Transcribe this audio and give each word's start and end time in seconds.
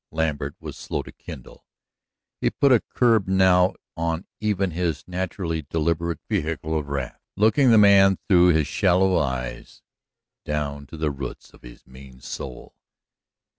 Lambert 0.09 0.55
was 0.59 0.75
slow 0.77 1.03
to 1.03 1.11
kindle. 1.11 1.63
He 2.39 2.49
put 2.49 2.71
a 2.71 2.81
curb 2.95 3.27
now 3.27 3.75
on 3.95 4.25
even 4.39 4.71
his 4.71 5.07
naturally 5.07 5.61
deliberate 5.61 6.19
vehicle 6.27 6.75
of 6.75 6.87
wrath, 6.87 7.21
looking 7.37 7.69
the 7.69 7.77
man 7.77 8.17
through 8.27 8.47
his 8.47 8.65
shallow 8.65 9.15
eyes 9.19 9.83
down 10.43 10.87
to 10.87 10.97
the 10.97 11.11
roots 11.11 11.51
of 11.53 11.61
his 11.61 11.85
mean 11.85 12.19
soul. 12.19 12.73